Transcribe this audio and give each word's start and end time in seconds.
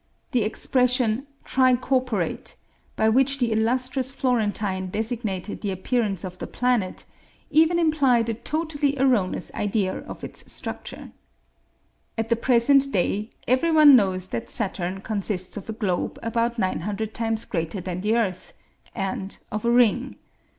The 0.31 0.41
expression 0.41 1.27
"tri 1.45 1.75
corporate," 1.75 2.55
by 2.95 3.07
which 3.07 3.37
the 3.37 3.51
illustrious 3.51 4.09
Florentine 4.09 4.87
designated 4.87 5.61
the 5.61 5.69
appearance 5.69 6.23
of 6.23 6.39
the 6.39 6.47
planet, 6.47 7.05
even 7.51 7.77
implied 7.77 8.27
a 8.27 8.33
totally 8.33 8.97
erroneous 8.99 9.53
idea 9.53 9.99
of 9.99 10.23
its 10.23 10.51
structure. 10.51 11.11
At 12.17 12.29
the 12.29 12.35
present 12.35 12.91
day 12.91 13.29
every 13.47 13.69
one 13.69 13.95
knows 13.95 14.29
that 14.29 14.49
Saturn 14.49 15.01
consists 15.01 15.55
of 15.55 15.69
a 15.69 15.73
globe 15.73 16.17
about 16.23 16.57
nine 16.57 16.79
hundred 16.79 17.13
times 17.13 17.45
greater 17.45 17.79
than 17.79 18.01
the 18.01 18.15
earth, 18.17 18.53
and 18.95 19.37
of 19.51 19.65
a 19.65 19.69
ring. 19.71 20.15